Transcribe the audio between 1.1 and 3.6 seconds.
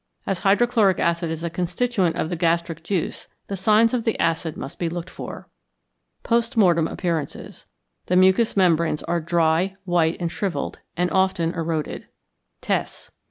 is a constituent of the gastric juice, the